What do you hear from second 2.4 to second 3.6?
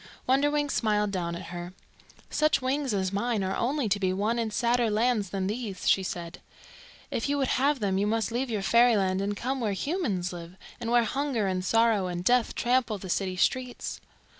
wings as mine are